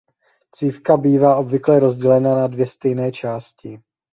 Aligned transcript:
Cívka 0.55 0.97
bývá 0.97 1.35
obvykle 1.35 1.79
rozdělena 1.79 2.35
na 2.35 2.47
dvě 2.47 2.67
stejné 2.67 3.11
části. 3.11 3.79